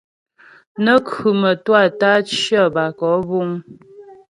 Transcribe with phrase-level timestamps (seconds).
[0.83, 3.49] Nə́ khʉ mə́twâ tə́ á cyə bə́ á kɔ'ɔ buŋ.